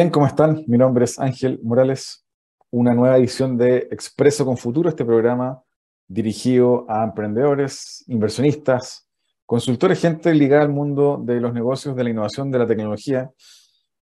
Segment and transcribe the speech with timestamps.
[0.00, 0.64] Bien, ¿cómo están?
[0.66, 2.24] Mi nombre es Ángel Morales,
[2.70, 5.62] una nueva edición de Expreso con Futuro, este programa
[6.08, 9.06] dirigido a emprendedores, inversionistas,
[9.44, 13.30] consultores, gente ligada al mundo de los negocios, de la innovación, de la tecnología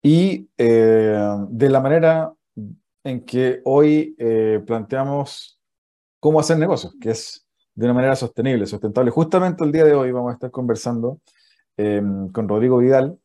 [0.03, 2.35] y eh, de la manera
[3.03, 5.59] en que hoy eh, planteamos
[6.21, 9.11] cómo hacer negocios, que es de una manera sostenible, sustentable.
[9.11, 11.23] Justamente el día de hoy vamos a estar conversando
[11.79, 12.03] eh,
[12.35, 13.19] con Rodrigo Vidal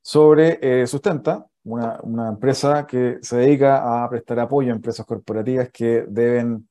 [0.00, 6.68] sobre Sustenta, una, empresa que se dedica a prestar apoyo a empresas corporativas que deben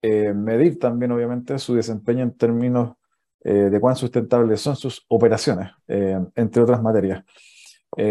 [0.00, 2.96] eh, medir también, obviamente, su desempeño en términos
[3.44, 7.24] eh, de cuán sustentables son sus operaciones, eh, entre otras materias.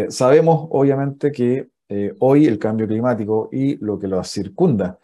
[0.08, 1.68] sabemos, obviamente, que
[2.20, 4.98] hoy el cambio climático y lo que lo circunda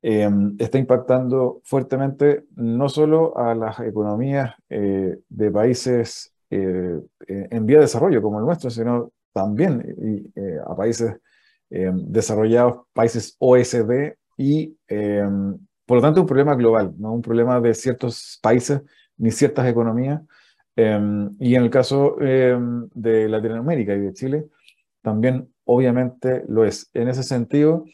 [0.00, 8.38] está impactando fuertemente no solo a las economías de países en vía de desarrollo como
[8.38, 11.14] el nuestro, sino también eh, a países
[11.68, 15.28] eh, desarrollados, países OSD, y eh,
[15.84, 18.80] por lo tanto un problema global, no un problema de ciertos países
[19.18, 20.22] ni ciertas economías.
[20.74, 24.46] y en el caso de Latinoamérica y de Chile,
[25.02, 26.90] también obviamente lo es.
[26.94, 27.84] En ese sentido,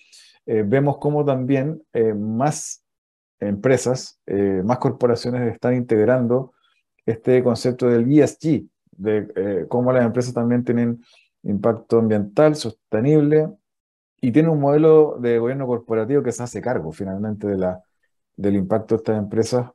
[0.46, 1.82] vemos cómo también
[2.16, 2.84] más
[3.40, 4.20] empresas,
[4.64, 6.52] más corporaciones están integrando
[7.06, 8.64] este concepto del ESG,
[8.96, 11.00] de cómo las empresas también tienen
[11.42, 13.48] impacto ambiental, sostenible,
[14.20, 17.82] y tiene un modelo de gobierno corporativo que se hace cargo finalmente de la,
[18.36, 19.70] del impacto de estas empresas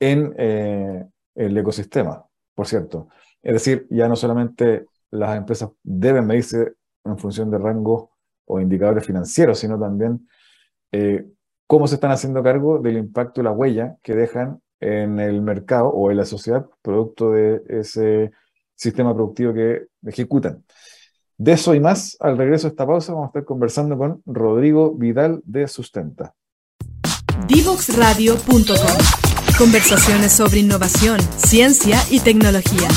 [0.00, 1.06] en eh,
[1.36, 3.08] el ecosistema, por cierto.
[3.40, 8.08] Es decir, ya no solamente las empresas deben medirse en función de rangos
[8.46, 10.28] o indicadores financieros, sino también
[10.90, 11.24] eh,
[11.66, 15.88] cómo se están haciendo cargo del impacto y la huella que dejan en el mercado
[15.88, 18.32] o en la sociedad producto de ese
[18.74, 20.64] sistema productivo que ejecutan.
[21.36, 24.94] De eso y más, al regreso de esta pausa, vamos a estar conversando con Rodrigo
[24.94, 26.34] Vidal de Sustenta.
[27.48, 29.22] Divoxradio.com
[29.58, 32.88] Conversaciones sobre innovación, ciencia y tecnología.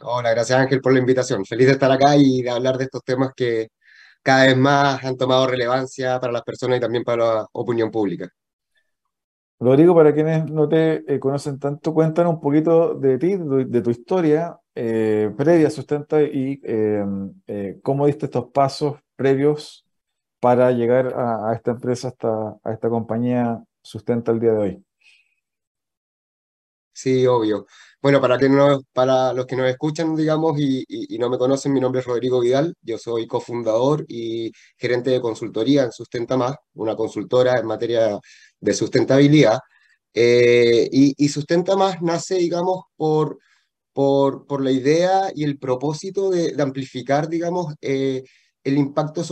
[0.01, 1.43] Hola, gracias Ángel por la invitación.
[1.45, 3.67] Feliz de estar acá y de hablar de estos temas que
[4.23, 8.29] cada vez más han tomado relevancia para las personas y también para la opinión pública.
[9.59, 13.89] Rodrigo, para quienes no te eh, conocen tanto, cuéntanos un poquito de ti, de, tu
[13.89, 19.85] historia eh, previa Sustenta y em, eh, cómo diste estos pasos previos
[20.39, 22.13] para llegar a, esta empresa,
[22.63, 24.85] a esta compañía Sustenta el día de hoy.
[26.93, 27.67] Sí, obvio.
[28.01, 30.85] Bueno, para, que no, para los que nos escuchan, digamos, y,
[31.19, 35.83] no me conocen, mi nombre es Rodrigo Vidal, yo soy cofundador y gerente de consultoría
[35.83, 38.17] en Sustenta Más, una consultora en materia
[38.65, 39.59] de sustentabilidad.
[40.13, 43.39] Eh, y, Sustenta Más nace, digamos, por,
[43.93, 48.23] por, por la idea y el propósito de, amplificar, digamos, eh,
[48.63, 49.23] el impacto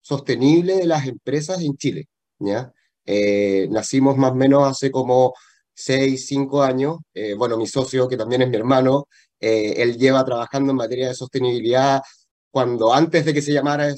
[0.00, 2.08] sostenible de las empresas en Chile.
[2.38, 2.72] ¿ya?
[3.06, 5.34] Eh, nacimos más o menos hace como
[5.74, 6.98] seis, cinco años.
[7.38, 9.08] Bueno, mi socio, que también es mi hermano,
[9.38, 12.02] él lleva trabajando en materia de sostenibilidad
[12.50, 13.88] cuando antes de que se llamara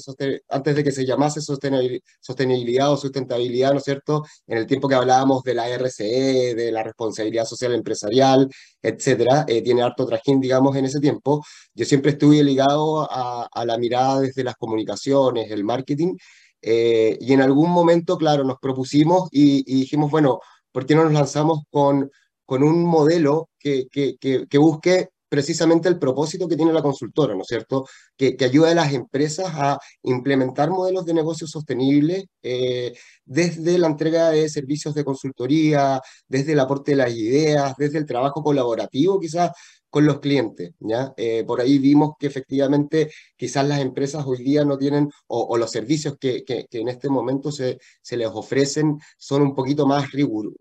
[0.49, 4.23] antes de que se llamase sostenibilidad o sustentabilidad, ¿no es cierto?
[4.47, 8.49] En el tiempo que hablábamos de la RCE, de la responsabilidad social empresarial,
[8.81, 11.43] etcétera, eh, tiene harto trajín, digamos, en ese tiempo.
[11.73, 16.15] Yo siempre estuve ligado a, la mirada desde las comunicaciones, el marketing,
[16.61, 20.39] y en algún momento, claro, nos propusimos y dijimos, bueno,
[20.71, 22.09] ¿por qué no nos lanzamos con,
[22.45, 27.41] con un modelo que, que, que, busque precisamente el propósito que tiene la consultora, ¿no
[27.41, 27.87] es cierto?
[28.15, 32.93] Que, que ayude a las empresas a implementar modelos de negocio sostenibles eh,
[33.25, 38.05] desde la entrega de servicios de consultoría, desde el aporte de las ideas, desde el
[38.05, 39.49] trabajo colaborativo quizás
[39.89, 40.73] con los clientes.
[40.79, 41.13] ¿ya?
[41.17, 45.71] Eh, por ahí vimos que efectivamente quizás las empresas hoy día no tienen, o, los
[45.71, 50.05] servicios que, que, en este momento se, se, les ofrecen son un poquito más,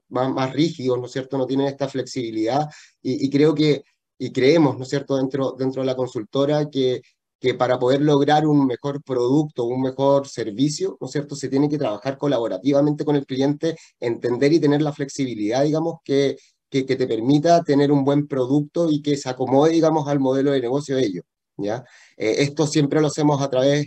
[0.08, 1.36] más, más, rígidos, ¿no es cierto?
[1.36, 2.68] No tienen esta flexibilidad
[3.02, 3.82] y, creo que,
[4.22, 7.02] y creemos, ¿no es cierto?, dentro, dentro de la consultora que,
[7.40, 11.68] que para poder lograr un mejor producto, un mejor servicio, ¿no es cierto?, se tiene
[11.68, 16.36] que trabajar colaborativamente con el cliente, entender y tener la flexibilidad, digamos, que,
[16.70, 20.60] que, te permita tener un buen producto y que se acomode, digamos, al modelo de
[20.60, 21.24] negocio de ellos.
[21.56, 21.84] ¿ya?
[22.16, 23.86] esto siempre lo hacemos a través,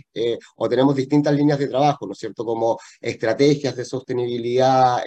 [0.56, 2.44] o tenemos distintas líneas de trabajo, ¿no es cierto?
[2.44, 5.02] Como estrategias de sostenibilidad,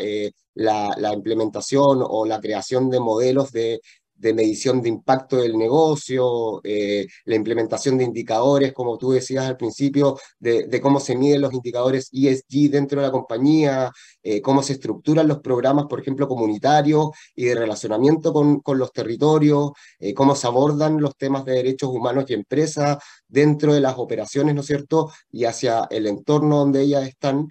[0.55, 3.79] la, la, implementación o la creación de modelos de
[4.19, 9.57] de medición de impacto del negocio, eh, la implementación de indicadores, como tú decías al
[9.57, 14.73] principio, de, cómo se miden los indicadores ESG dentro de la compañía, eh, cómo se
[14.73, 20.35] estructuran los programas, por ejemplo, comunitarios y de relacionamiento con, con los territorios, eh, cómo
[20.35, 24.67] se abordan los temas de derechos humanos y empresas dentro de las operaciones, ¿no es
[24.67, 27.47] cierto?, y hacia el entorno donde ellas están.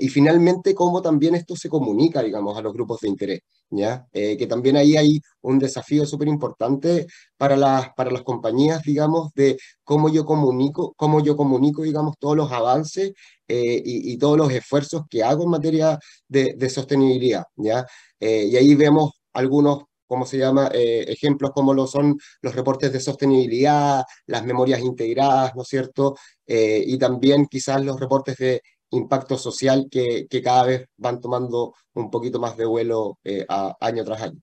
[0.00, 3.40] Y finalmente, cómo también esto se comunica, digamos, a los grupos de interés.
[3.72, 4.06] ¿ya?
[4.12, 7.06] Eh, que también ahí hay un desafío súper importante
[7.36, 12.36] para las, para las compañías, digamos, de cómo yo comunico, cómo yo comunico, digamos, todos
[12.36, 13.12] los avances
[13.48, 15.98] eh, y, todos los esfuerzos que hago en materia
[16.28, 17.86] de, de sostenibilidad, ¿ya?
[18.20, 20.68] Eh, y ahí vemos algunos ¿cómo se llama?
[20.74, 26.16] ejemplos como lo son los reportes de sostenibilidad, las memorias integradas, ¿no es cierto?
[26.46, 28.60] y también quizás los reportes de
[28.92, 33.44] impacto social que, que cada vez van tomando un poquito más de vuelo eh,
[33.80, 34.40] año tras año.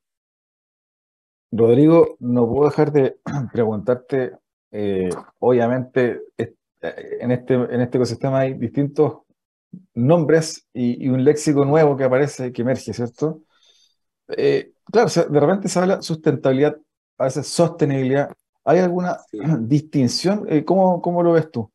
[1.51, 3.19] Rodrigo, no puedo dejar de
[3.53, 4.33] preguntarte,
[4.71, 5.09] eh,
[5.39, 9.19] obviamente eh, en este, en este ecosistema hay distintos
[9.93, 13.41] nombres y, un léxico nuevo que aparece, que emerge, ¿cierto?
[14.91, 16.77] claro, de repente se habla sustentabilidad,
[17.17, 18.31] a veces sostenibilidad.
[18.63, 19.17] ¿Hay alguna
[19.59, 20.47] distinción?
[20.65, 21.71] ¿cómo, ¿Cómo lo ves tú?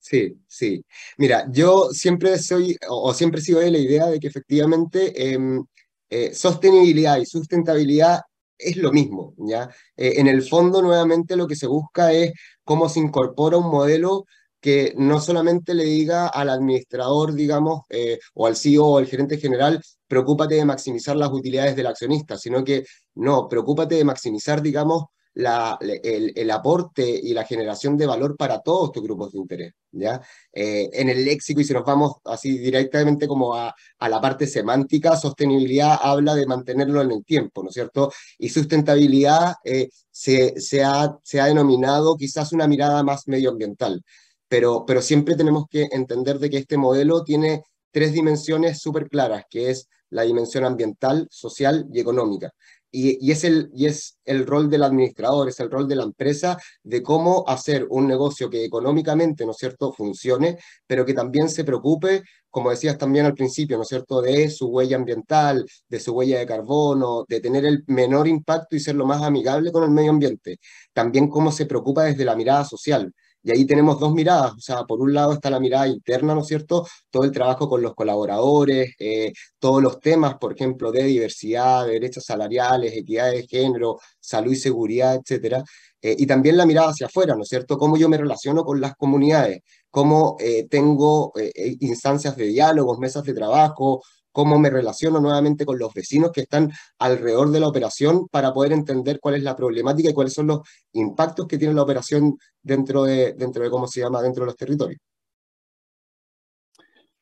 [0.00, 0.84] Sí, sí.
[1.18, 5.64] Mira, yo siempre soy, o, siempre sigo de la idea de que efectivamente em,
[6.08, 8.20] eh, sostenibilidad y sustentabilidad
[8.56, 9.68] es lo mismo, ¿ya?
[9.96, 12.32] Eh, en el fondo, nuevamente, lo que se busca es
[12.64, 14.24] cómo se incorpora un modelo
[14.60, 19.38] que no solamente le diga al administrador, digamos, eh, o al CEO o al gerente
[19.38, 22.84] general, preocúpate de maximizar las utilidades del accionista, sino que
[23.14, 25.04] no, preocúpate de maximizar, digamos,
[25.34, 29.72] la, el, el, aporte y la generación de valor para todos estos grupos de interés.
[29.92, 30.20] ¿ya?
[30.52, 34.46] Eh, en el léxico, y si nos vamos así directamente como a, a, la parte
[34.46, 38.12] semántica, sostenibilidad habla de mantenerlo en el tiempo, ¿no es cierto?
[38.38, 44.02] Y sustentabilidad eh, se, se, ha, se ha denominado quizás una mirada más medioambiental,
[44.48, 49.44] pero, pero siempre tenemos que entender de que este modelo tiene tres dimensiones súper claras,
[49.48, 52.52] que es la dimensión ambiental, social y económica.
[52.90, 56.56] Y, es el, y es el rol del administrador, es el rol de la empresa
[56.82, 61.64] de cómo hacer un negocio que económicamente, ¿no es cierto?, funcione, pero que también se
[61.64, 66.12] preocupe, como decías también al principio, ¿no es cierto?, de su huella ambiental, de su
[66.14, 69.90] huella de carbono, de tener el menor impacto y ser lo más amigable con el
[69.90, 70.58] medio ambiente.
[70.94, 73.12] También cómo se preocupa desde la mirada social.
[73.42, 76.40] Y ahí tenemos dos miradas, o sea, por un lado está la mirada interna, ¿no
[76.42, 76.86] es cierto?
[77.10, 81.92] Todo el trabajo con los colaboradores, eh, todos los temas, por ejemplo, de diversidad, de
[81.92, 85.62] derechos salariales, equidad de género, salud y seguridad, etcétera.
[86.02, 87.78] Eh, y también la mirada hacia afuera, ¿no es cierto?
[87.78, 89.60] Cómo yo me relaciono con las comunidades,
[89.90, 91.32] cómo eh, tengo
[91.80, 96.70] instancias de diálogos, mesas de trabajo, cómo me relaciono nuevamente con los vecinos que están
[96.98, 100.60] alrededor de la operación para poder entender cuál es la problemática y cuáles son los
[100.92, 104.56] impactos que tiene la operación dentro de, dentro de cómo se llama, dentro de los
[104.56, 105.00] territorios.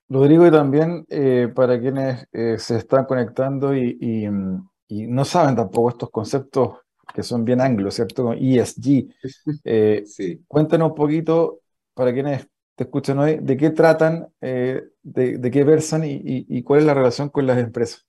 [0.08, 4.28] Rodrigo, y también eh, para quienes eh, se están conectando y,
[4.88, 6.78] no saben tampoco estos conceptos
[7.12, 8.32] que son bien anglos, ¿cierto?
[8.32, 9.08] ESG.
[9.64, 10.44] Eh, sí.
[10.46, 11.60] Cuéntanos un poquito,
[11.92, 16.86] para quienes te escuchan hoy, de qué tratan, eh, de, qué versan y, cuál es
[16.86, 18.06] la relación con las empresas.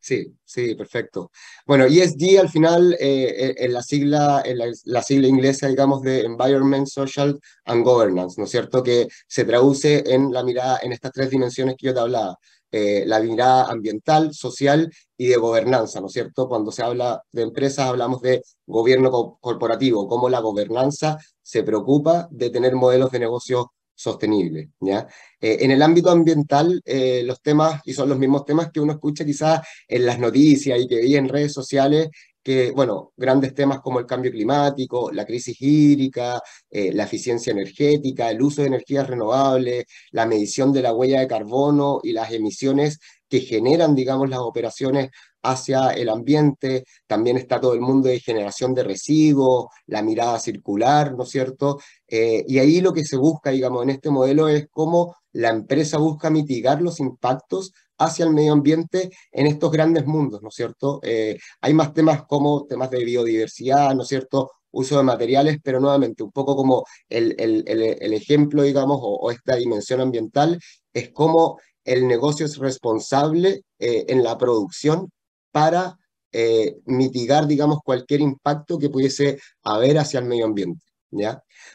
[0.00, 1.30] Sí, sí, perfecto.
[1.64, 6.86] Bueno, ESG al final, eh, en la sigla, en la, sigla inglesa, digamos, de Environment,
[6.86, 8.82] Social and Governance, ¿no es cierto?
[8.82, 12.36] Que se traduce en la mirada, en estas tres dimensiones que yo te hablaba,
[12.76, 16.48] eh, la mirada ambiental, social y de gobernanza, ¿no es cierto?
[16.48, 22.50] Cuando se habla de empresas hablamos de gobierno corporativo, cómo la gobernanza se preocupa de
[22.50, 24.70] tener modelos de negocio sostenibles.
[24.80, 25.06] ¿ya?
[25.40, 28.94] Eh, en el ámbito ambiental, eh, los temas, y son los mismos temas que uno
[28.94, 32.08] escucha quizás en las noticias y que veía en redes sociales,
[32.44, 38.30] que, bueno, grandes temas como el cambio climático, la crisis hídrica, eh, la eficiencia energética,
[38.30, 42.98] el uso de energías renovables, la medición de la huella de carbono y las emisiones
[43.28, 45.10] que generan, digamos, las operaciones
[45.42, 51.14] hacia el ambiente, también está todo el mundo de generación de residuos, la mirada circular,
[51.14, 51.78] ¿no es cierto?
[52.08, 55.98] Eh, y ahí lo que se busca, digamos, en este modelo es cómo la empresa
[55.98, 61.00] busca mitigar los impactos hacia el medio ambiente en estos grandes mundos, ¿no es cierto?
[61.02, 64.52] Eh, hay más temas como temas de biodiversidad, ¿no es cierto?
[64.70, 69.56] Uso de materiales, pero nuevamente un poco como el, el, el, ejemplo, digamos, o, esta
[69.56, 70.58] dimensión ambiental,
[70.92, 75.10] es cómo el negocio es responsable eh, en la producción
[75.52, 75.96] para
[76.32, 80.84] eh, mitigar, digamos, cualquier impacto que pudiese haber hacia el medio ambiente.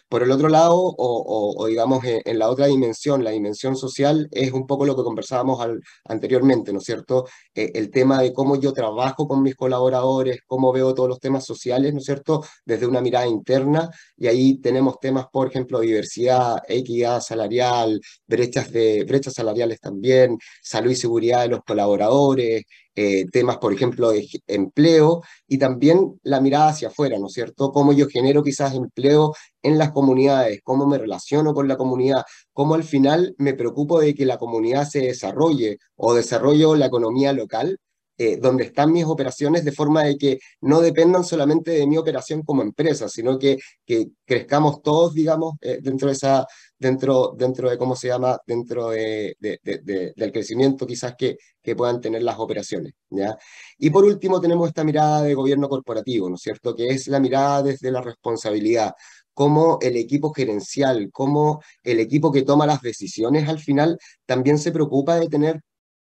[0.08, 4.68] Por el otro lado, o, digamos en, la otra dimensión, la dimensión social, es un
[4.68, 5.66] poco lo que conversábamos
[6.06, 7.26] anteriormente, ¿no es cierto?
[7.54, 11.46] Eh, el tema de cómo yo trabajo con mis colaboradores, cómo veo todos los temas
[11.46, 12.44] sociales, ¿no es cierto?
[12.66, 19.04] Desde una mirada interna, y ahí tenemos temas, por ejemplo, diversidad, equidad salarial, brechas, de,
[19.06, 22.64] brechas salariales también, salud y seguridad de los colaboradores,
[22.96, 27.72] eh, temas, por ejemplo, de empleo y también la mirada hacia afuera, ¿no es cierto?
[27.72, 32.76] Cómo yo genero quizás empleo en las comunidades, cómo me relaciono con la comunidad, cómo
[32.76, 37.78] al final me preocupo de que la comunidad se desarrolle o desarrollo la economía local,
[38.22, 42.44] eh, donde están mis operaciones, de forma de que no dependan solamente de mi operación
[42.44, 46.46] como empresa, sino que, que crezcamos todos, digamos, eh, dentro de esa
[46.80, 52.24] dentro, dentro de cómo se llama, dentro de, del crecimiento quizás que, que puedan tener
[52.24, 52.94] las operaciones.
[53.10, 53.38] ¿ya?
[53.78, 56.74] Y por último tenemos esta mirada de gobierno corporativo, ¿no es cierto?
[56.76, 58.94] Que es la mirada desde la responsabilidad,
[59.34, 64.72] cómo el equipo gerencial, cómo el equipo que toma las decisiones al final también se
[64.72, 65.62] preocupa de tener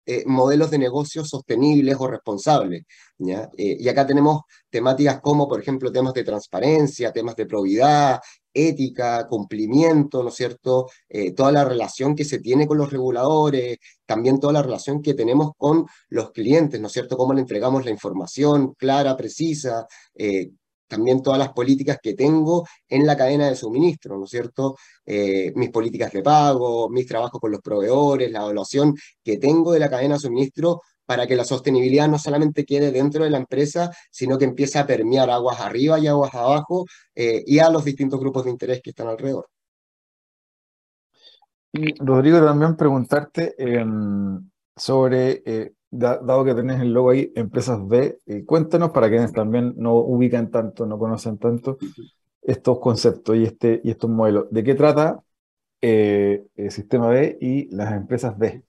[0.06, 2.84] eh, modelos de negocios sostenibles o responsables.
[3.18, 3.50] ¿ya?
[3.56, 8.20] Eh, y acá tenemos temáticas como, por ejemplo, temas de transparencia, temas de probidad,
[8.54, 10.88] ética, cumplimiento, ¿no es cierto?
[11.08, 15.14] Eh, toda la relación que se tiene con los reguladores, también toda la relación que
[15.14, 17.16] tenemos con los clientes, ¿no es cierto?
[17.16, 19.86] Cómo le entregamos la información clara, precisa,
[20.86, 24.76] también todas las políticas que tengo en la cadena de suministro, ¿no es cierto?
[25.04, 29.80] Eh, mis políticas de pago, mis trabajos con los proveedores, la evaluación que tengo de
[29.80, 33.90] la cadena de suministro para que la sostenibilidad no solamente quede dentro de la empresa,
[34.10, 38.18] sino que empiece a permear aguas arriba y aguas abajo eh, y a los distintos
[38.20, 39.48] grupos de interés que están alrededor.
[41.72, 48.18] Y Rodrigo, también preguntarte em, sobre eh, dado que tenés el logo ahí, Empresas B,
[48.26, 51.78] eh, cuéntanos para quienes también no ubican tanto, no conocen tanto
[52.42, 54.46] estos conceptos y, este, y estos modelos.
[54.50, 55.22] ¿De qué trata
[55.80, 58.62] eh, el Sistema B y las empresas B?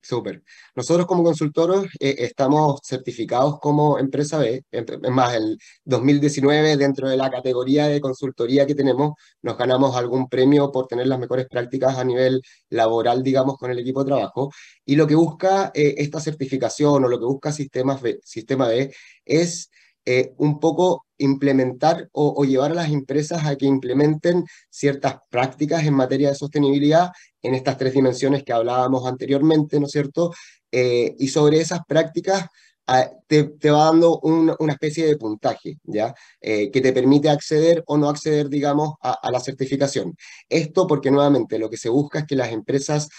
[0.00, 0.42] Súper.
[0.74, 4.64] Nosotros como consultores eh, estamos certificados como empresa B.
[4.70, 10.28] Es más, el 2019, dentro de la categoría de consultoría que tenemos, nos ganamos algún
[10.28, 12.40] premio por tener las mejores prácticas a nivel
[12.70, 14.50] laboral, digamos, con el equipo de trabajo.
[14.84, 18.94] Y lo que busca eh, esta certificación o lo que busca Sistemas B, Sistema B
[19.24, 19.70] es
[20.10, 25.92] eh, un poco implementar o, llevar a las empresas a que implementen ciertas prácticas en
[25.92, 27.10] materia de sostenibilidad
[27.42, 30.32] en estas tres dimensiones que hablábamos anteriormente, ¿no es cierto?
[30.72, 32.46] Eh, y sobre esas prácticas
[32.86, 36.14] ah, te, va dando una especie de puntaje, ¿ya?
[36.40, 40.16] Eh, que te permite acceder o no acceder, digamos, a, la certificación.
[40.48, 43.10] Esto porque nuevamente lo que se busca es que las empresas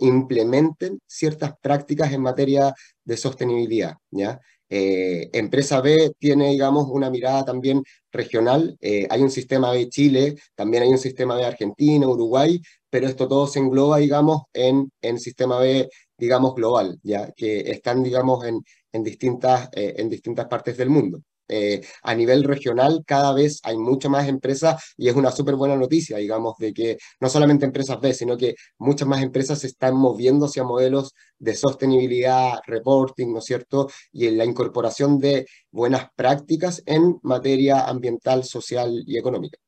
[0.00, 4.38] implementen ciertas prácticas en materia de sostenibilidad, ¿ya?
[4.76, 8.76] Eh, empresa B tiene, digamos, una mirada también regional.
[8.80, 13.28] Eh, hay un sistema B Chile, también hay un sistema B Argentina, Uruguay, pero esto
[13.28, 15.88] todo se engloba, digamos, en, en sistema B,
[16.18, 18.64] digamos, global, ya que están, digamos, en,
[19.04, 21.20] distintas, eh, en distintas partes del mundo.
[21.48, 25.76] Eh, a nivel regional cada vez hay muchas más empresas y es una súper buena
[25.76, 29.96] noticia, digamos, de que no solamente empresas B, sino que muchas más empresas se están
[29.96, 33.88] moviendo hacia modelos de sostenibilidad, reporting, ¿no es cierto?
[34.12, 39.58] Y en la incorporación de buenas prácticas en materia ambiental, social y económica.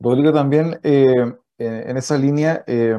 [0.00, 1.14] Rodrigo, también eh,
[1.58, 2.98] en esa línea, eh,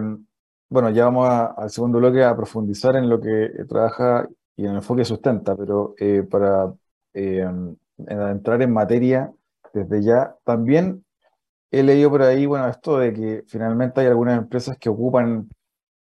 [0.69, 5.05] bueno, ya vamos al segundo bloque a profundizar en lo que trabaja y el enfoque
[5.05, 6.74] sustenta, pero eh, para
[7.13, 7.47] eh,
[8.07, 9.31] entrar en materia
[9.74, 11.05] desde ya, también
[11.71, 15.50] he leído por ahí, bueno, esto de que finalmente hay algunas empresas que ocupan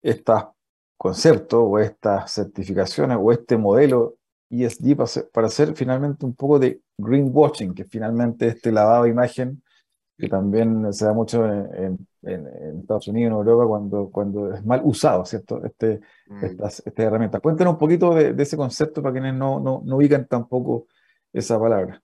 [0.01, 0.43] estos
[0.98, 4.15] conceptos o estas certificaciones o este modelo
[4.50, 9.10] ESG para hacer, para hacer finalmente un poco de greenwashing, que finalmente este lavado de
[9.10, 9.63] imagen
[10.22, 15.25] que también se da mucho en, Estados Unidos, en Europa, cuando, cuando es mal usado,
[15.25, 15.63] ¿cierto?
[15.66, 16.46] Este, mm.
[16.46, 17.42] estas, herramientas.
[17.42, 20.86] Cuéntenos un poquito de, ese concepto para quienes no, no, no ubican tampoco
[21.34, 22.01] esa palabra.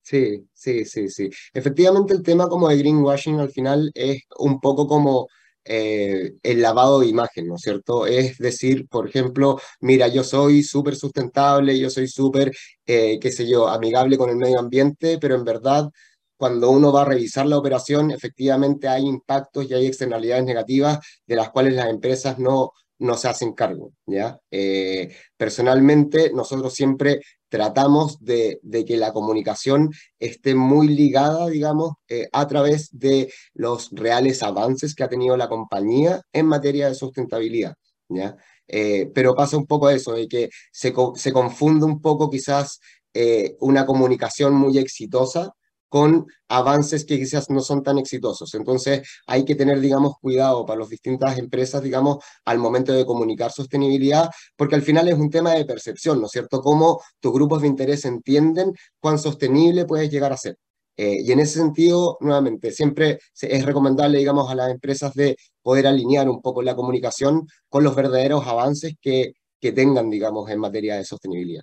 [0.00, 1.28] Sí, sí, sí, sí.
[1.52, 5.28] Efectivamente, el tema como de greenwashing al final es un poco como
[5.70, 8.06] eh, el lavado de imagen, ¿no es cierto?
[8.06, 12.56] Es decir, por ejemplo, mira, yo soy súper sustentable, yo soy súper,
[12.86, 15.90] eh, qué sé yo, amigable con el medio ambiente, pero en verdad
[16.38, 21.36] cuando uno va a revisar la operación, efectivamente hay impactos y hay externalidades negativas de
[21.36, 23.92] las cuales las empresas no, no se hacen cargo.
[24.06, 24.38] ¿ya?
[24.50, 29.90] Eh, personalmente, nosotros siempre tratamos de, que la comunicación
[30.20, 35.48] esté muy ligada, digamos, eh, a través de los reales avances que ha tenido la
[35.48, 37.74] compañía en materia de sustentabilidad.
[38.08, 38.36] ¿ya?
[39.14, 42.80] pero pasa un poco eso, de que se, se confunde un poco quizás
[43.60, 45.54] una comunicación muy exitosa
[45.88, 48.54] con avances que quizás no son tan exitosos.
[48.54, 53.52] Entonces hay que tener, digamos, cuidado para las distintas empresas, digamos, al momento de comunicar
[53.52, 56.60] sostenibilidad, porque al final es un tema de percepción, ¿no es cierto?
[56.60, 60.56] Cómo tus grupos de interés entienden cuán sostenible puedes llegar a ser.
[60.96, 65.86] Eh, y en ese sentido, nuevamente, siempre es recomendable, digamos, a las empresas de poder
[65.86, 70.96] alinear un poco la comunicación con los verdaderos avances que, que tengan, digamos, en materia
[70.96, 71.62] de sostenibilidad.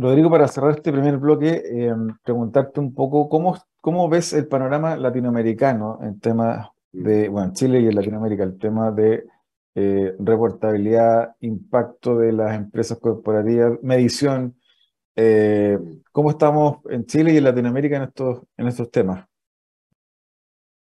[0.00, 4.96] Rodrigo, para cerrar este primer bloque, eh, preguntarte un poco cómo, cómo ves el panorama
[4.96, 9.26] latinoamericano en temas de, bueno, en Chile y en Latinoamérica, el tema de
[9.74, 14.56] eh, reportabilidad, impacto de las empresas corporativas, medición.
[15.16, 15.78] Eh,
[16.12, 19.26] ¿Cómo estamos en Chile y en Latinoamérica en estos, en estos temas?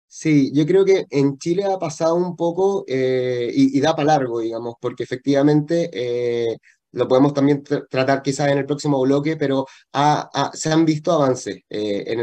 [0.06, 4.76] Sí, yo creo que en Chile ha pasado un poco y, da para largo, digamos,
[4.80, 6.60] porque efectivamente
[6.92, 9.66] lo podemos también tratar quizás en el próximo bloque, pero
[10.54, 12.20] se han visto avances eh, en,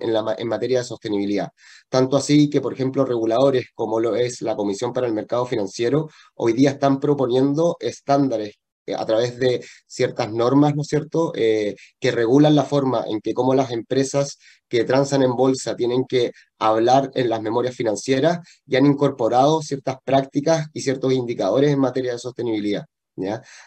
[0.00, 1.50] en, la, en, materia de sostenibilidad.
[1.88, 6.08] Tanto así que, por ejemplo, reguladores como lo es la Comisión para el Mercado Financiero,
[6.34, 11.76] hoy día están proponiendo estándares eh, a través de ciertas normas, ¿no es cierto?, eh,
[12.00, 16.32] que regulan la forma en que como las empresas que transan en bolsa tienen que
[16.58, 22.12] hablar en las memorias financieras y han incorporado ciertas prácticas y ciertos indicadores en materia
[22.12, 22.86] de sostenibilidad.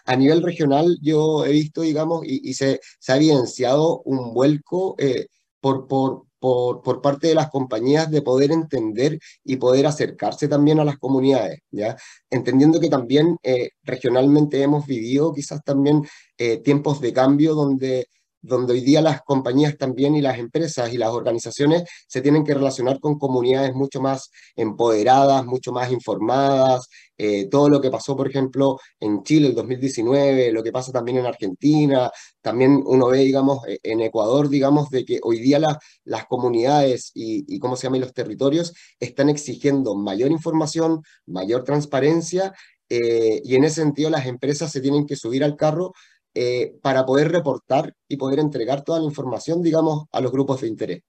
[0.06, 5.28] A nivel regional yo he visto, digamos, y, se, ha evidenciado un vuelco eh,
[5.60, 10.80] por, por, por, por, parte de las compañías de poder entender y poder acercarse también
[10.80, 11.96] a las comunidades, ¿ya?
[12.30, 16.04] Entendiendo que también eh, regionalmente hemos vivido quizás también
[16.38, 18.08] eh, tiempos de cambio donde
[18.42, 22.54] donde hoy día las compañías también y las empresas y las organizaciones se tienen que
[22.54, 26.88] relacionar con comunidades mucho más empoderadas, mucho más informadas.
[27.18, 31.18] Eh, todo lo que pasó, por ejemplo, en Chile el 2019, lo que pasa también
[31.20, 32.10] en Argentina,
[32.42, 35.60] también uno ve, digamos, e, en Ecuador, digamos, de que hoy día
[36.04, 37.98] las comunidades y, ¿cómo se llama?
[37.98, 42.54] los territorios están exigiendo mayor información, mayor transparencia
[42.90, 45.94] eh, y en ese sentido las empresas se tienen que subir al carro
[46.34, 50.68] eh, para poder reportar y poder entregar toda la información, digamos, a los grupos de
[50.68, 51.04] interés.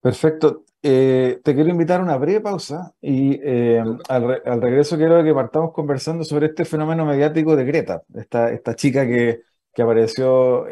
[0.00, 0.64] Perfecto.
[0.82, 5.72] Eh, te quiero invitar a una breve pausa y eh, al, regreso quiero que partamos
[5.74, 9.42] conversando sobre este fenómeno mediático de Greta, esta, esta chica que,
[9.74, 10.66] que apareció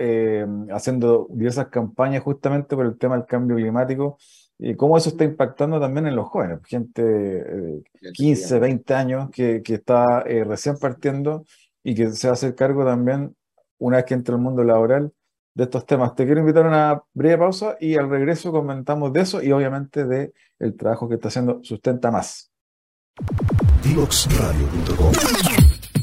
[0.71, 4.17] haciendo diversas campañas justamente por el tema del cambio climático
[4.59, 9.63] y cómo eso está impactando también en los jóvenes, gente de 15, 20 años que,
[9.63, 11.45] que está eh, recién partiendo
[11.85, 13.37] y que se va a hacer cargo también,
[13.79, 15.13] una vez que entre el mundo laboral,
[15.59, 16.15] de estos temas.
[16.15, 20.05] Te quiero invitar a una breve pausa y al regreso comentamos de eso y obviamente
[20.05, 22.53] de el trabajo que está haciendo Sustenta Más.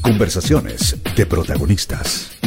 [0.02, 2.38] Conversaciones de protagonistas.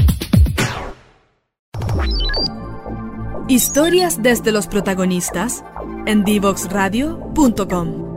[3.47, 5.63] Historias desde los protagonistas
[6.05, 8.15] en divoxradio.com.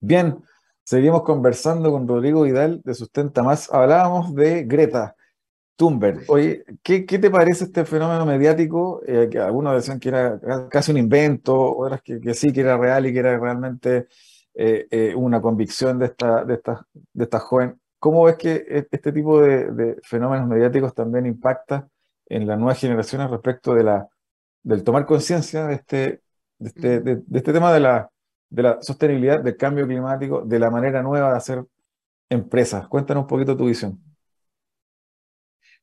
[0.00, 0.42] Bien,
[0.84, 3.72] seguimos conversando con Rodrigo Vidal de Sustenta Más.
[3.72, 5.16] Hablábamos de Greta
[5.76, 6.24] Thunberg.
[6.28, 9.02] Oye, ¿qué, te parece este fenómeno mediático?
[9.06, 10.40] Eh, que algunos decían que era
[10.70, 14.08] casi un invento, otras que, que, sí, que era real y que era realmente
[14.60, 17.80] eh, eh, una convicción de esta, de, esta, de esta joven.
[18.00, 21.88] ¿Cómo ves que e-, este tipo de, fenómenos mediáticos también impacta
[22.28, 24.08] en las nuevas generaciones respecto de la,
[24.62, 26.22] del tomar conciencia de este,
[26.58, 28.10] de este, de, este tema de la,
[28.50, 31.64] de la sostenibilidad, del cambio climático, de la manera nueva de hacer
[32.28, 32.88] empresas?
[32.88, 34.00] Cuéntanos un poquito tu visión.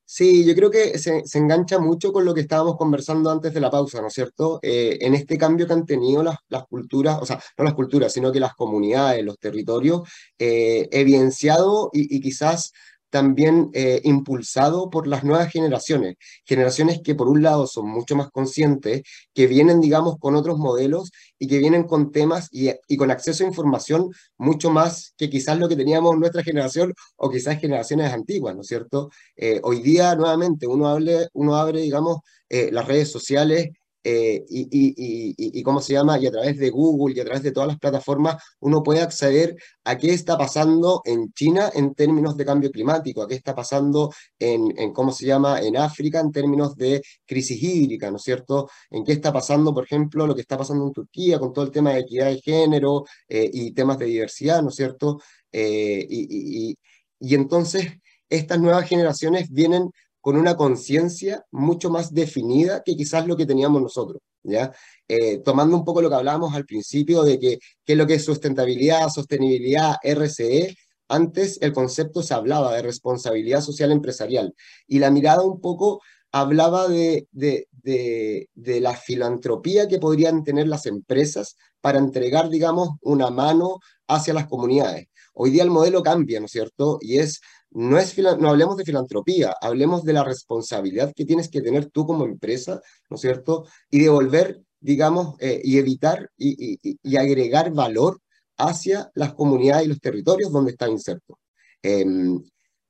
[0.08, 3.72] Sí, yo creo que se, engancha mucho con lo que estábamos conversando antes de la
[3.72, 4.60] pausa, ¿no es cierto?
[4.62, 8.14] Eh, en este cambio que han tenido las, las, culturas, o sea, no las culturas,
[8.14, 12.72] sino que las comunidades, los territorios, eh, evidenciado y, y quizás
[13.10, 16.16] también eh, impulsado por las nuevas generaciones,
[16.46, 21.12] generaciones que por un lado son mucho más conscientes, que vienen, digamos, con otros modelos
[21.40, 25.70] y que vienen con temas y, con acceso a información mucho más que quizás lo
[25.70, 29.10] que teníamos nuestra generación o quizás generaciones antiguas, ¿no es cierto?
[29.36, 33.70] Eh, hoy día, nuevamente, uno, hable, uno abre, digamos, eh, las redes sociales
[34.08, 37.42] eh, y, y, y, cómo se llama, y a través de Google y a través
[37.42, 42.38] de todas las plataformas, uno puede acceder a qué está pasando en China en términos
[42.38, 46.32] de cambio climático, a qué está pasando en, en cómo se llama, en África en
[46.32, 48.70] términos de crisis hídrica, ¿no es cierto?
[48.92, 51.72] En qué está pasando, por ejemplo, lo que está pasando en Turquía con todo el
[51.72, 55.20] tema de equidad de género eh, y temas de diversidad, ¿no es cierto?
[55.52, 56.78] Eh, y,
[57.20, 57.88] y entonces
[58.30, 59.90] estas nuevas generaciones vienen
[60.26, 64.74] con una conciencia mucho más definida que quizás lo que teníamos nosotros, ¿ya?
[65.08, 68.16] Eh, tomando un poco lo que hablábamos al principio de que qué es lo que
[68.16, 70.76] es sustentabilidad, sostenibilidad, RCE,
[71.10, 74.56] antes el concepto se hablaba de responsabilidad social empresarial
[74.88, 80.88] y la mirada un poco hablaba de, de, de, la filantropía que podrían tener las
[80.88, 85.08] empresas para entregar, digamos, una mano hacia las comunidades.
[85.36, 86.98] Hoy día el modelo cambia, ¿no es cierto?
[87.00, 87.42] Y es,
[87.76, 92.08] no, es, no hablemos de filantropía, hablemos de la responsabilidad que tienes que tener tú
[92.08, 93.66] como empresa, ¿no es cierto?
[93.92, 98.22] Y devolver, digamos, eh, y evitar y, y, agregar valor
[98.58, 101.38] hacia las comunidades y los territorios donde está inserto.
[101.82, 102.42] Em,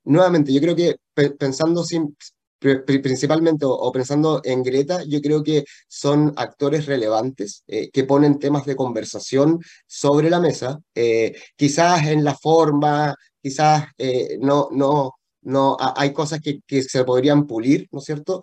[0.04, 0.96] nuevamente, yo creo que
[1.36, 2.16] pensando sin,
[2.58, 8.64] principalmente o, pensando en Greta, yo creo que son actores relevantes eh, que ponen temas
[8.66, 15.76] de conversación sobre la mesa, eh, quizás en la forma, quizás eh, no, no, no,
[15.78, 18.42] hay cosas que, que, se podrían pulir, ¿no es cierto?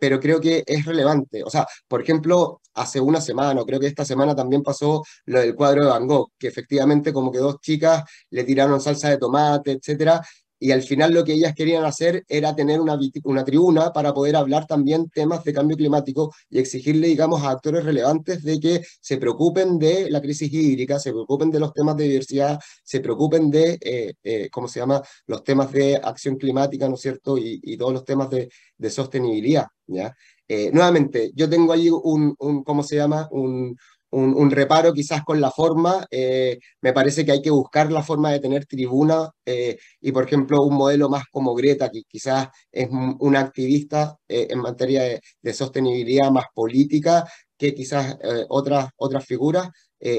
[0.00, 1.42] pero creo que es relevante.
[1.42, 5.40] O sea, por ejemplo, hace una semana, o creo que esta semana también pasó lo
[5.40, 9.18] del cuadro de Van Gogh, que efectivamente como que dos chicas le tiraron salsa de
[9.18, 10.20] tomate, etcétera,
[10.58, 14.36] y al final lo que ellas querían hacer era tener una, una tribuna para poder
[14.36, 19.18] hablar también temas de cambio climático y exigirle, digamos, a actores relevantes de que se
[19.18, 23.78] preocupen de la crisis hídrica, se preocupen de los temas de diversidad, se preocupen de,
[23.80, 27.76] eh, eh, ¿cómo se llama?, los temas de acción climática, ¿no es cierto?, y, y
[27.76, 30.14] todos los temas de, de sostenibilidad, ¿ya?
[30.50, 33.76] Eh, nuevamente, yo tengo ahí un, un ¿cómo se llama?, un,
[34.10, 36.06] un, reparo quizás con la forma.
[36.10, 40.24] Eh, me parece que hay que buscar la forma de tener tribuna eh, y, por
[40.24, 42.88] ejemplo, un modelo más como Greta, que quizás es
[43.20, 45.02] una activista eh, en materia
[45.42, 47.24] de, sostenibilidad más política,
[47.56, 48.16] que quizás
[48.48, 49.68] otras, otras figuras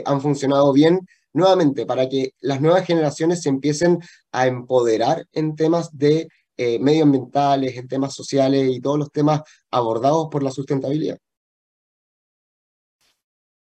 [0.05, 0.99] han funcionado bien.
[1.31, 3.99] Nuevamente, para que las nuevas generaciones se empiecen
[4.31, 10.43] a empoderar en temas de medioambientales, en temas sociales y todos los temas abordados por
[10.43, 11.19] la sustentabilidad.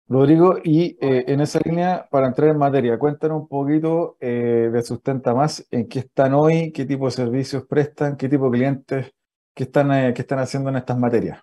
[0.09, 4.83] Rodrigo, y eh, en esa línea, para entrar en materia, cuéntanos un poquito eh, de
[4.83, 9.13] Sustenta Más, en qué están hoy, qué tipo de servicios prestan, qué tipo de clientes,
[9.53, 11.43] qué están, eh, qué están haciendo en estas materias.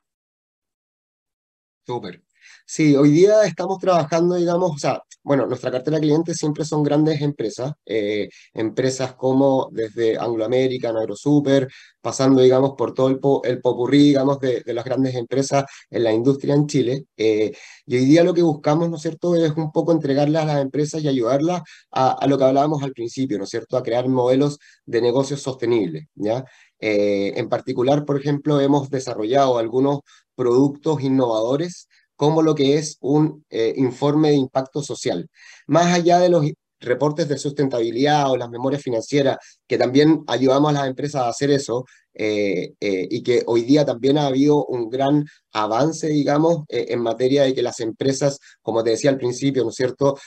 [1.86, 2.23] Súper.
[2.65, 6.82] Sí, hoy día estamos trabajando, digamos, o sea, bueno, nuestra cartera de clientes siempre son
[6.82, 11.67] grandes empresas, eh, empresas como desde Anglo American, AgroSuper,
[12.02, 16.56] pasando, digamos, por todo el, el popurrí, digamos, de, las grandes empresas en la industria
[16.56, 17.06] en Chile.
[17.17, 17.52] Eh,
[17.86, 20.62] y hoy día lo que buscamos, ¿no es cierto?, es un poco entregarlas a las
[20.62, 24.58] empresas y ayudarlas a, lo que hablábamos al principio, ¿no es cierto?, a crear modelos
[24.86, 26.43] de negocios sostenibles, ¿ya?
[26.80, 29.99] Eh, en particular, por ejemplo, hemos desarrollado algunos
[30.36, 31.88] productos innovadores
[32.24, 35.30] como lo que es un eh, informe de impacto social.
[35.68, 36.46] Más allá de los
[36.84, 41.52] reportes de sustentabilidad o las memorias financieras, que también ayudamos a las empresas a hacer
[41.52, 47.00] eso, eh, eh, y que hoy día también ha habido un gran avance, digamos, en
[47.00, 50.17] materia de que las empresas, como te decía al principio, ¿no es cierto?,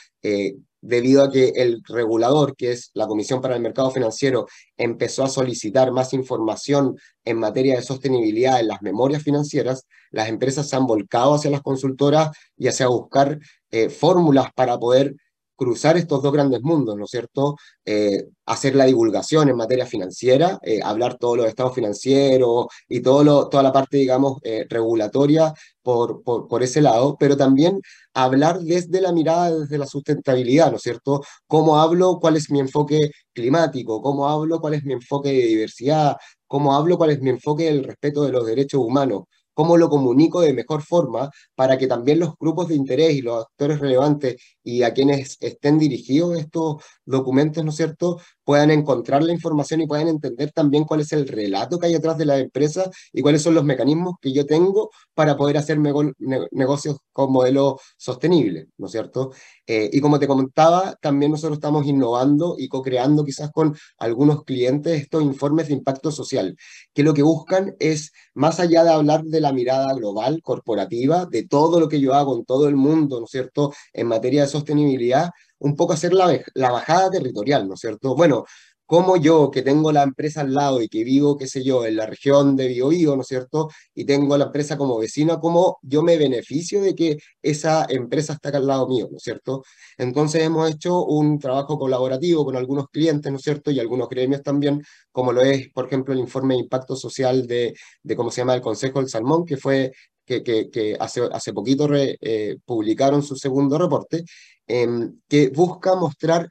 [0.81, 5.29] debido a que el regulador, que es la Comisión para el Mercado Financiero, empezó a
[5.29, 10.85] solicitar más información en materia de sostenibilidad en las memorias financieras, las empresas se han
[10.85, 13.39] volcado hacia las consultoras y hacia buscar
[13.71, 15.15] eh, fórmulas para poder
[15.57, 17.57] cruzar estos dos grandes mundos, ¿no es cierto?
[17.85, 23.23] Eh, hacer la divulgación en materia financiera, eh, hablar todos los estados financieros y todo
[23.23, 24.39] lo, toda la parte, digamos,
[24.69, 27.81] regulatoria por, por, por, ese lado, pero también
[28.13, 31.21] hablar desde la mirada, desde la sustentabilidad, ¿no es cierto?
[31.47, 32.19] ¿Cómo hablo?
[32.19, 34.01] ¿Cuál es mi enfoque climático?
[34.01, 34.59] ¿Cómo hablo?
[34.59, 36.17] ¿Cuál es mi enfoque de diversidad?
[36.47, 36.97] ¿Cómo hablo?
[36.97, 39.23] ¿Cuál es mi enfoque del respeto de los derechos humanos?
[39.57, 43.43] cómo lo comunico de mejor forma para que también los grupos de interés y los
[43.43, 44.35] actores relevantes
[44.67, 49.87] y a quienes estén dirigidos estos documentos, ¿no es cierto?, puedan encontrar la información y
[49.87, 53.41] puedan entender también cuál es el relato que hay detrás de la empresa y cuáles
[53.41, 58.93] son los mecanismos que yo tengo para poder hacer negocios con modelo sostenible, ¿no es
[58.93, 59.31] cierto?
[59.65, 65.01] Eh, y como te comentaba, también nosotros estamos innovando y co-creando quizás con algunos clientes
[65.01, 66.55] estos informes de impacto social,
[66.93, 71.45] que lo que buscan es, más allá de hablar de la mirada global, corporativa, de
[71.45, 74.47] todo lo que yo hago en todo el mundo, ¿no es cierto?, en materia de
[74.57, 78.15] sostenibilidad, un poco hacer la, bajada territorial, ¿no es cierto?
[78.15, 78.45] Bueno,
[78.85, 81.97] como yo, que tengo la empresa al lado y que vivo, qué sé yo, en
[81.97, 83.69] la región de Biobío, ¿no es cierto?
[83.93, 88.47] Y tengo la empresa como vecina, ¿cómo yo me beneficio de que esa empresa está
[88.49, 89.63] acá al lado mío, ¿no es cierto?
[89.97, 93.71] Entonces hemos hecho un trabajo colaborativo con algunos clientes, ¿no es cierto?
[93.71, 97.73] Y algunos gremios también, como lo es, por ejemplo, el informe de impacto social de,
[98.03, 99.91] de ¿cómo se llama?, el Consejo del Salmón, que fue
[100.27, 104.23] que, que, que, hace, hace poquito eh, publicaron su segundo reporte,
[104.67, 106.47] em, que busca mostrar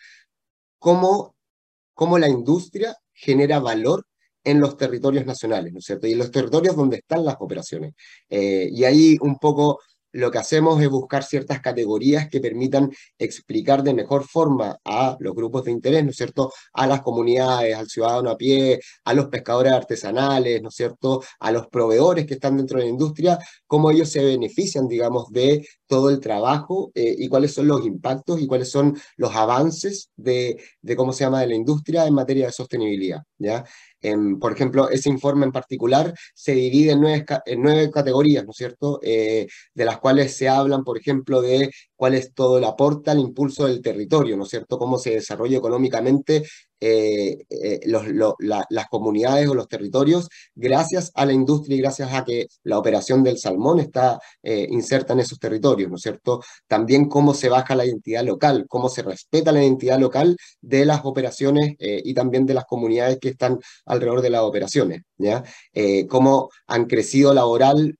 [0.81, 1.37] cómo
[1.97, 4.07] cómo la industria genera valor
[4.45, 6.07] en los territorios nacionales, ¿no es cierto?
[6.07, 7.95] Y en los territorios donde están las operaciones.
[8.29, 9.81] Eh, y ahí un poco
[10.13, 15.35] lo que hacemos es buscar ciertas categorías que permitan explicar de mejor forma a los
[15.35, 19.27] grupos de interés, ¿no es cierto?, a las comunidades, al ciudadano a pie, a los
[19.27, 23.91] pescadores artesanales, ¿no es cierto?, a los proveedores que están dentro de la industria, cómo
[23.91, 28.47] ellos se benefician, digamos, de todo el trabajo eh, y cuáles son los impactos y
[28.47, 32.53] cuáles son los avances de, de, cómo se llama, de la industria en materia de
[32.53, 33.65] sostenibilidad, ¿ya?
[34.41, 38.57] por ejemplo, ese informe en particular se divide en nueve, en nueve categorías, ¿no es
[38.57, 43.11] cierto?, eh, de las cuales se hablan, por ejemplo, de cuál es todo el aporte
[43.11, 46.45] al impulso del territorio, ¿no es cierto?, cómo se desarrolla económicamente
[46.81, 52.49] eh, eh, las comunidades o los territorios gracias a la industria y gracias a que
[52.65, 56.43] la operación del salmón está eh, inserta en esos territorios, ¿no es cierto?
[56.67, 61.01] También cómo se baja la identidad local, cómo se respeta la identidad local de las
[61.05, 65.45] operaciones y también de las comunidades que están alrededor de las operaciones, ¿ya?
[66.09, 67.97] cómo han crecido laboral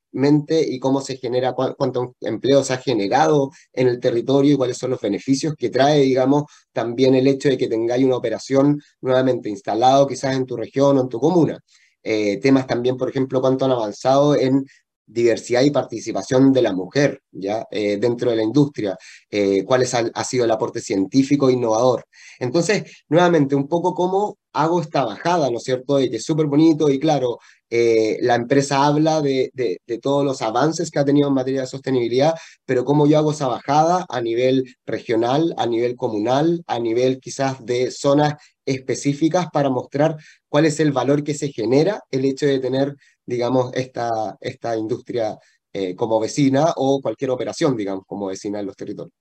[0.49, 5.01] y cómo se genera, cuántos empleos ha generado en el territorio y cuáles son los
[5.01, 10.35] beneficios que trae, digamos, también el hecho de que tengáis una operación nuevamente instalado quizás
[10.37, 11.59] en tu región o en tu comuna.
[12.03, 14.65] Eh, temas también, por ejemplo, cuánto han avanzado en
[15.07, 18.97] diversidad y participación de la mujer ya eh, dentro de la industria,
[19.31, 22.05] eh, cuál es, ha, sido el aporte científico e innovador.
[22.41, 26.01] Entonces, nuevamente, un poco cómo hago esta bajada, ¿no es cierto?
[26.01, 27.39] Y es súper bonito y claro,
[27.71, 31.67] eh, la empresa habla de, de, todos los avances que ha tenido en materia de
[31.67, 37.21] sostenibilidad, pero cómo yo hago esa bajada a nivel regional, a nivel comunal, a nivel
[37.21, 40.17] quizás de zonas específicas para mostrar
[40.49, 45.37] cuál es el valor que se genera el hecho de tener digamos, esta, esta industria
[45.73, 49.13] eh, como vecina o cualquier operación, digamos, como vecina en los territorios.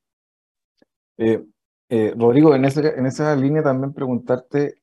[1.17, 1.43] Eh,
[1.89, 4.75] eh, Rodrigo, en esa, en esa línea también preguntarte,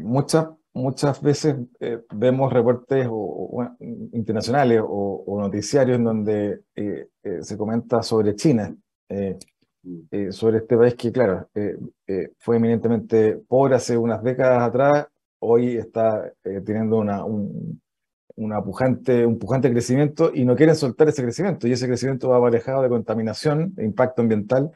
[0.00, 1.56] muchas, muchas veces
[2.14, 3.64] vemos reportes o,
[4.12, 6.60] internacionales o, noticiarios en donde
[7.40, 8.74] se comenta sobre China,
[9.08, 10.30] mm.
[10.30, 11.48] sobre este país que, claro,
[12.38, 15.06] fue eminentemente pobre hace unas décadas atrás
[15.42, 17.80] hoy está eh, teniendo una, un,
[18.36, 21.66] una pujante, un pujante crecimiento y no quieren soltar ese crecimiento.
[21.66, 24.70] Y ese crecimiento va aparejado de contaminación, impacto ambiental,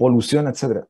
[0.00, 0.86] polución, etc.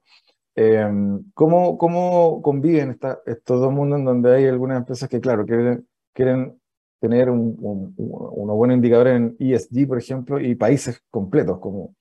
[0.55, 2.96] Em, ¿cómo, ¿Cómo conviven
[3.27, 6.61] estos dos mundos en donde hay algunas empresas que, claro, quieren, quieren
[7.01, 11.96] tener un, unos buenos indicadores en ESG, por ejemplo, y países completos como,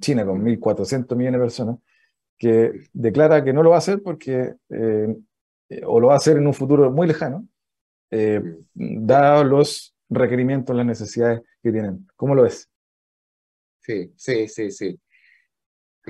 [0.00, 1.78] China con 1.400 millones de personas,
[2.36, 5.16] que declara que no lo va a hacer porque eh,
[5.70, 7.48] eh, o lo va a hacer en un futuro muy lejano,
[8.10, 8.42] eh,
[8.74, 12.06] dados los requerimientos, las necesidades que tienen.
[12.16, 12.68] ¿Cómo lo ves?
[13.78, 15.00] Sí, sí, sí, sí.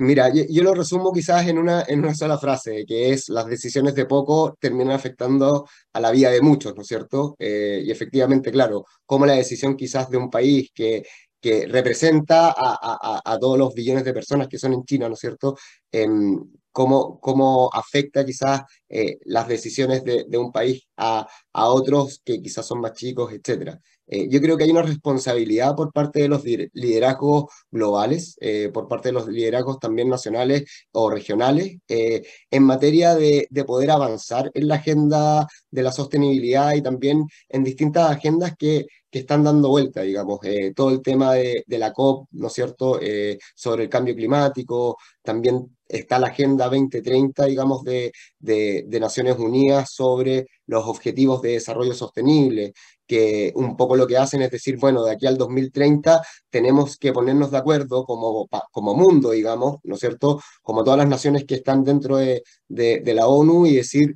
[0.01, 3.93] Mira, yo, lo resumo quizás en una, en una sola frase, que es las decisiones
[3.93, 7.35] de poco terminan afectando a la vida de muchos, ¿no es cierto?
[7.37, 11.03] Eh, y efectivamente, claro, como la decisión quizás de un país que,
[11.39, 15.13] que representa a, a, a, todos los billones de personas que son en China, ¿no
[15.13, 15.55] es cierto?
[16.71, 22.41] cómo, cómo afecta quizás eh, las decisiones de, de, un país a, a otros que
[22.41, 23.77] quizás son más chicos, etc.
[24.11, 28.89] Eh, yo creo que hay una responsabilidad por parte de los liderazgos globales, eh, por
[28.89, 34.67] parte de los liderazgos también nacionales o regionales, en materia de, de, poder avanzar en
[34.67, 40.01] la agenda de la sostenibilidad y también en distintas agendas que, que están dando vuelta,
[40.01, 40.39] digamos,
[40.75, 42.99] todo el tema de, la COP, ¿no es cierto?,
[43.55, 50.47] sobre el cambio climático, también está la Agenda 2030, digamos, de, de, Naciones Unidas sobre
[50.67, 52.73] los objetivos de desarrollo sostenible,
[53.05, 57.11] que un poco lo que hacen es decir, bueno, de aquí al 2030 tenemos que
[57.11, 60.41] ponernos de acuerdo como, como mundo, digamos, ¿no es cierto?
[60.61, 64.15] Como todas las naciones que están dentro de, de la ONU y decir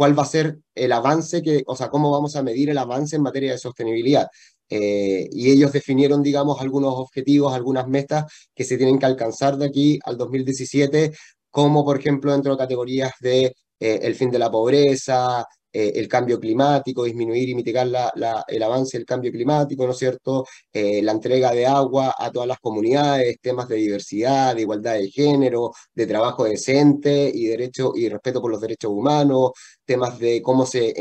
[0.00, 3.16] cuál va a ser el avance, que, o sea, cómo vamos a medir el avance
[3.16, 4.28] en materia de sostenibilidad.
[4.70, 9.66] Eh, y ellos definieron, digamos, algunos objetivos, algunas metas que se tienen que alcanzar de
[9.66, 11.12] aquí al 2017,
[11.50, 13.44] como por ejemplo dentro de categorías de
[13.78, 18.62] eh, el fin de la pobreza, eh, el cambio climático, disminuir y mitigar la, el
[18.62, 20.44] avance del cambio climático, ¿no es cierto?
[20.72, 25.72] la entrega de agua a todas las comunidades, temas de diversidad, de igualdad de género,
[25.94, 29.50] de trabajo decente y derecho y respeto por los derechos humanos,
[29.84, 30.94] temas de cómo se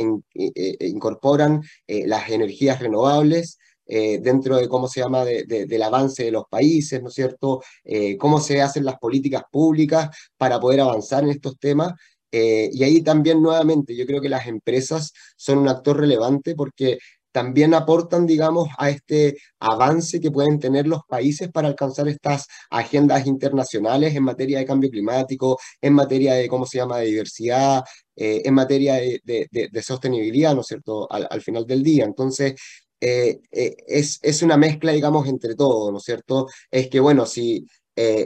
[0.80, 3.58] incorporan las energías renovables
[3.92, 7.64] eh, dentro de cómo se llama, del avance de los países, ¿no es cierto?
[7.84, 11.94] Eh, cómo se hacen las políticas públicas para poder avanzar en estos temas.
[12.32, 17.00] Eh, y ahí también nuevamente yo creo que las empresas son un actor relevante porque
[17.32, 23.28] también aportan, digamos, a este avance que pueden tener los países para alcanzar estas agendas
[23.28, 27.84] internacionales en materia de cambio climático, en materia de, ¿cómo se llama?, de diversidad,
[28.16, 32.06] eh, en materia de, sostenibilidad, ¿no es cierto?, al, final del día.
[32.06, 32.56] Entonces,
[33.00, 36.48] eh, eh, es, es, una mezcla, digamos, entre todo, ¿no es cierto?
[36.72, 37.66] Es que, bueno, si,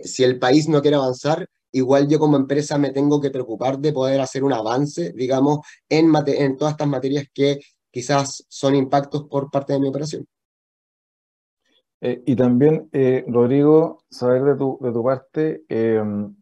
[0.03, 3.91] si el país no quiere avanzar, igual yo como empresa me tengo que preocupar de
[3.91, 5.59] poder hacer un avance, digamos,
[5.89, 7.59] en, en todas estas materias que
[7.91, 10.25] quizás son impactos por parte de mi operación.
[12.01, 16.35] Eh, y también, eh, Rodrigo, saber de tu, de tu parte, em,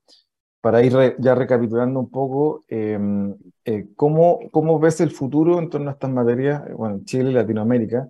[0.60, 5.89] para ir ya recapitulando un poco, em, eh, ¿cómo, ¿cómo, ves el futuro en torno
[5.89, 8.10] a estas materias, bueno, Chile y Latinoamérica?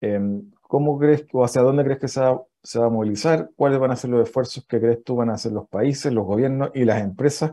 [0.00, 3.50] Em, ¿Cómo crees o hacia dónde crees que se va, se va, a movilizar?
[3.56, 6.24] ¿Cuáles van a ser los esfuerzos que crees tú van a hacer los países, los
[6.26, 7.52] gobiernos y las empresas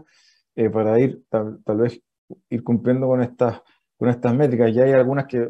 [0.74, 2.02] para ir tal, vez
[2.50, 3.62] ir cumpliendo con estas
[3.98, 4.74] con estas métricas.
[4.74, 5.50] Ya hay algunas que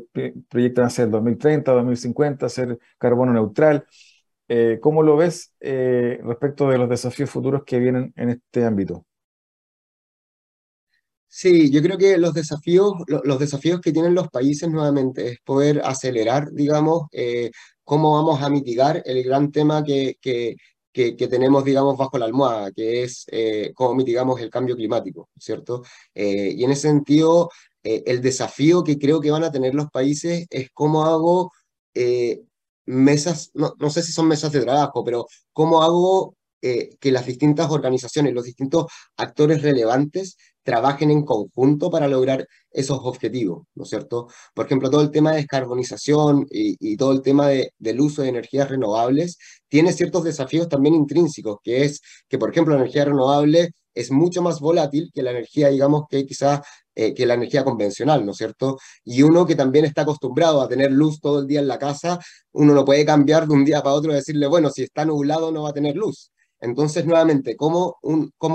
[0.50, 3.86] proyectan hacer 2030, 2050, ser carbono neutral.
[4.48, 9.07] Eh, ¿Cómo lo ves eh, respecto de los desafíos futuros que vienen en este ámbito?
[11.39, 15.82] Sí, yo creo que los desafíos, los desafíos que tienen los países nuevamente es poder
[15.86, 17.52] acelerar, digamos, eh,
[17.84, 20.56] cómo vamos a mitigar el gran tema que, que,
[20.91, 23.28] que, tenemos, digamos, bajo la almohada, que es
[23.76, 25.84] cómo mitigamos el cambio climático, ¿cierto?
[26.15, 27.50] y en ese sentido,
[27.88, 31.54] eh, el desafío que creo que van a tener los países es cómo hago
[31.93, 32.41] eh,
[32.86, 37.26] mesas, no, no, sé si son mesas de trabajo, pero cómo hago eh, que las
[37.26, 43.89] distintas organizaciones, los distintos actores relevantes trabajen en conjunto para lograr esos objetivos, ¿no es
[43.89, 44.28] cierto?
[44.54, 48.70] Por ejemplo, todo el tema de descarbonización y, todo el tema del uso de energías
[48.70, 49.38] renovables
[49.70, 54.41] tiene ciertos desafíos también intrínsecos, que es que, por ejemplo, la energía renovable es mucho
[54.41, 56.62] más volátil que la energía, digamos, que quizás
[56.96, 58.78] eh, que la energía convencional, ¿no es cierto?
[59.04, 62.20] Y uno que también está acostumbrado a tener luz todo el día en la casa,
[62.52, 65.52] uno no puede cambiar de un día para otro y decirle, bueno, si está nublado
[65.52, 66.32] no va a tener luz.
[66.60, 67.98] Entonces, nuevamente, cómo,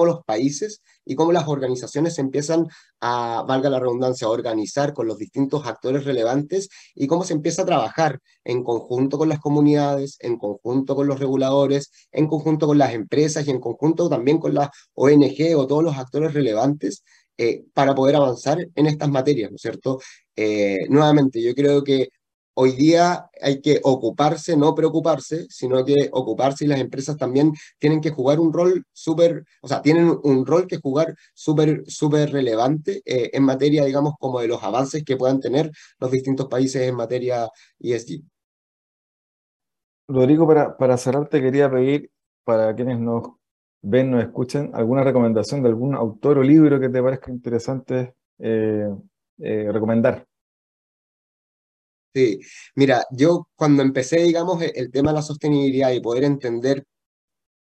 [0.05, 2.67] los países y cómo las organizaciones empiezan
[3.01, 7.63] a, valga la redundancia, a organizar con los distintos actores relevantes y cómo se empieza
[7.63, 12.79] a trabajar en conjunto con las comunidades, en conjunto con los reguladores, en conjunto con
[12.79, 17.05] las empresas y en conjunto también con las ONG o todos los actores relevantes
[17.39, 20.01] eh, para poder avanzar en estas materias, ¿no es cierto?
[20.37, 22.09] Eh, nuevamente, yo creo que
[22.55, 28.01] hoy día hay que ocuparse, no preocuparse, sino que ocuparse y las empresas también tienen
[28.01, 33.03] que jugar un rol súper, o sea, tienen un rol que jugar súper, súper relevante
[33.05, 36.95] eh, en materia, digamos, como de los avances que puedan tener los distintos países en
[36.95, 37.49] materia
[37.81, 38.23] ESG.
[40.09, 42.11] Rodrigo, para, para cerrar, te quería pedir,
[42.45, 43.31] para quienes nos
[43.81, 48.89] ven, nos escuchan, alguna recomendación de algún autor o libro que te parezca interesante eh,
[49.39, 50.27] eh, recomendar.
[52.15, 52.41] Sí,
[52.75, 56.85] mira, yo cuando empecé, digamos, e, el tema de la sostenibilidad y poder entender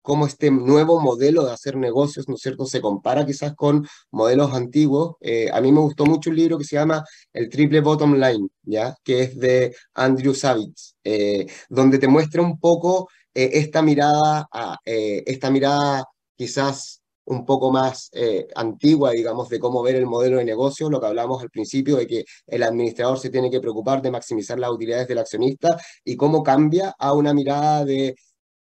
[0.02, 4.54] cómo este nuevo modelo de hacer negocios, ¿no es cierto?, se compara quizás con modelos
[4.54, 5.16] antiguos.
[5.20, 8.48] Eh, a mí me gustó mucho un libro que se llama El Triple Bottom Line,
[8.64, 14.48] ¿ya?, que es de Andrew Savitz, eh, donde te muestra un poco eh, esta mirada,
[14.84, 16.04] esta mirada
[16.36, 21.00] quizás un poco más eh, antigua, digamos, de cómo ver el modelo de negocio, lo
[21.00, 24.70] que hablamos al principio, de que el administrador se tiene que preocupar de maximizar las
[24.70, 28.16] utilidades del accionista y cómo cambia a una mirada de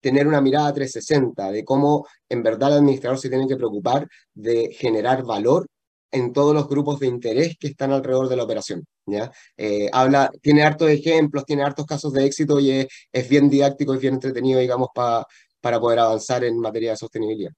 [0.01, 4.73] tener una mirada 360, de cómo en verdad el administrador se tiene que preocupar de
[4.73, 5.67] generar valor
[6.11, 8.87] en todos los grupos de interés que están alrededor de la operación.
[9.07, 9.31] ¿ya?
[9.57, 14.01] Eh, habla, tiene hartos ejemplos, tiene hartos casos de éxito y es, bien didáctico, es
[14.01, 17.53] bien entretenido, digamos, para poder avanzar en materia de sostenibilidad.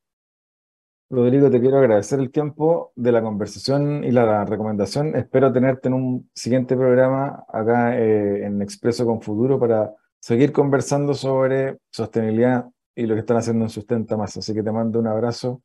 [1.11, 5.17] Rodrigo, te quiero agradecer el tiempo de la conversación y la recomendación.
[5.17, 11.13] Espero tenerte en un siguiente programa acá eh, en Expreso con Futuro para seguir conversando
[11.13, 14.37] sobre sostenibilidad y lo que están haciendo en Sustenta Más.
[14.37, 15.63] Así que te mando un abrazo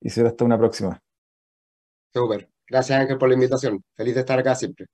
[0.00, 1.00] y será hasta una próxima.
[2.12, 2.48] Súper.
[2.66, 3.80] Gracias Ángel por la invitación.
[3.94, 4.86] Feliz de estar acá siempre.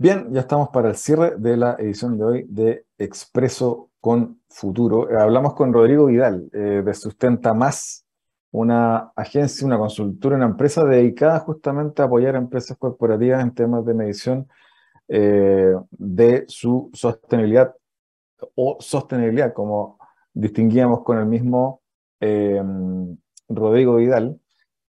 [0.00, 5.10] Bien, ya estamos para el cierre de la edición de hoy de Expreso con Futuro.
[5.10, 8.06] Eh, hablamos con Rodrigo Vidal eh, de Sustenta Más,
[8.52, 13.84] una agencia, una consultora, una empresa dedicada justamente a apoyar a empresas corporativas en temas
[13.84, 14.48] de medición
[15.08, 17.74] eh, de su sostenibilidad
[18.54, 19.98] o sostenibilidad, como
[20.32, 21.82] distinguíamos con el mismo
[23.48, 24.40] Rodrigo Vidal.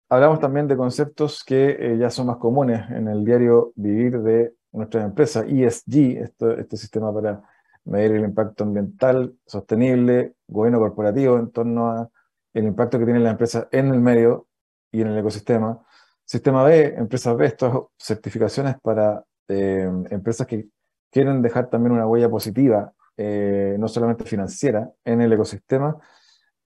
[0.08, 5.06] Hablamos también de conceptos que ya son más comunes en el diario vivir de nuestras
[5.06, 7.42] empresas, ESG, esto, este sistema para
[7.86, 12.10] medir el impacto ambiental sostenible, gobierno corporativo en torno a
[12.54, 14.48] el impacto que tienen las empresas en el medio
[14.92, 15.80] y en el ecosistema.
[16.26, 20.68] Sistema B, empresas B, estas certificaciones para eh, empresas que
[21.12, 25.98] quieren dejar también una huella positiva, eh, no solamente financiera, en el ecosistema.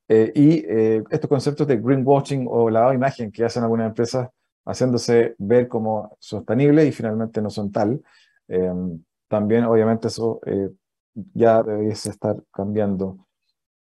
[0.09, 0.65] Eh, y
[1.09, 4.29] estos conceptos de greenwashing o lavado de imagen que hacen algunas empresas
[4.65, 8.01] haciéndose ver como sostenible y finalmente no son tal.
[9.27, 10.39] también, obviamente, eso
[11.33, 13.25] ya debiese estar cambiando.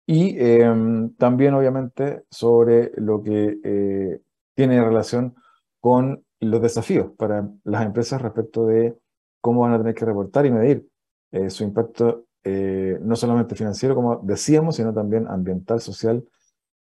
[0.06, 4.20] Y em, también, obviamente, sobre lo que eh,
[4.54, 5.36] tiene relación
[5.78, 8.96] con los desafíos para las empresas respecto de
[9.40, 10.86] cómo van a tener que reportar y medir
[11.30, 16.24] eh, su impacto, eh, no solamente financiero, como decíamos, sino también ambiental, social,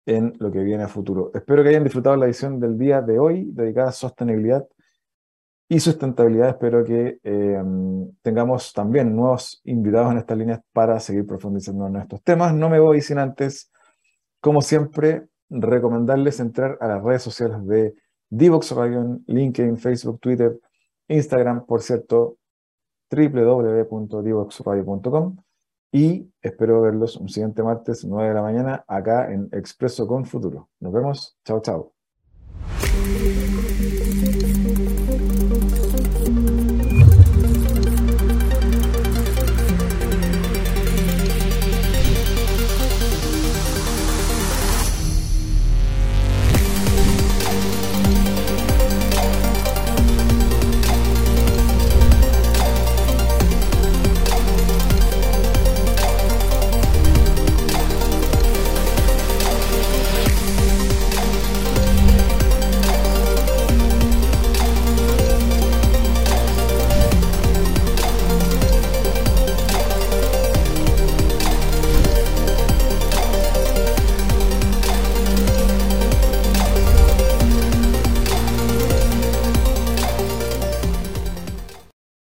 [0.10, 1.30] en lo que viene a futuro.
[1.36, 4.68] Espero que hayan disfrutado la edición del día de hoy dedicada a sostenibilidad
[5.68, 6.49] y sustentabilidad.
[6.49, 7.64] Espero que eh,
[8.24, 12.55] tengamos también nuevos invitados en estas líneas para seguir profundizando en estos temas.
[12.55, 13.72] No me voy sin antes,
[14.41, 17.93] como siempre, recomendarles entrar a las redes sociales de
[18.30, 20.60] Divox Radio, LinkedIn, Facebook, Twitter,
[21.07, 22.38] Instagram, por cierto,
[23.12, 25.38] www.divoxradio.com
[25.91, 30.69] y espero verlos un siguiente martes, 9 de la mañana, acá en Expreso con Futuro.
[30.79, 31.37] Nos vemos.
[31.43, 31.93] Chao, chao.